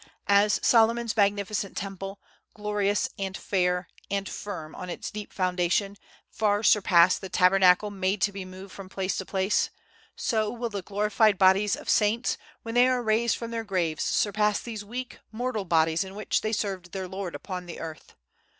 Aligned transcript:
As 0.33 0.59
Solomon's 0.63 1.15
magnificent 1.15 1.77
temple, 1.77 2.19
glorious 2.55 3.07
and 3.19 3.37
fair, 3.37 3.87
and 4.09 4.27
firm 4.27 4.73
on 4.73 4.89
its 4.89 5.11
deep 5.11 5.31
foundation, 5.31 5.95
far 6.27 6.63
surpassed 6.63 7.21
the 7.21 7.29
Tabernacle 7.29 7.91
made 7.91 8.19
to 8.23 8.31
be 8.31 8.43
moved 8.43 8.73
from 8.73 8.89
place 8.89 9.15
to 9.19 9.27
place; 9.27 9.69
so 10.15 10.49
will 10.49 10.69
the 10.69 10.81
glorified 10.81 11.37
bodies 11.37 11.75
of 11.75 11.87
saints, 11.87 12.35
when 12.63 12.73
they 12.73 12.87
are 12.87 13.03
raised 13.03 13.37
from 13.37 13.51
their 13.51 13.63
graves, 13.63 14.01
surpass 14.03 14.59
these 14.59 14.83
weak, 14.83 15.19
mortal 15.31 15.65
bodies 15.65 16.03
in 16.03 16.15
which 16.15 16.41
they 16.41 16.51
served 16.51 16.93
their 16.93 17.07
Lord 17.07 17.35
upon 17.35 17.69
earth. 17.69 18.15